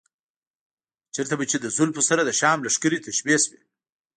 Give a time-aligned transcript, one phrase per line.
[1.13, 3.59] چېرته به چې له زلفو سره د شام لښکرې تشبیه شوې.